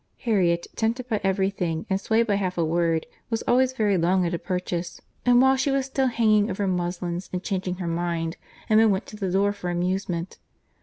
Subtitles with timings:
[0.21, 4.25] Harriet, tempted by every thing and swayed by half a word, was always very long
[4.25, 8.35] at a purchase; and while she was still hanging over muslins and changing her mind,
[8.67, 10.39] Emma went to the door for amusement.